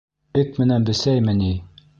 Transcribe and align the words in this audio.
Эт 0.43 0.57
менән 0.63 0.89
бесәйме 0.89 1.39
ни! 1.45 1.55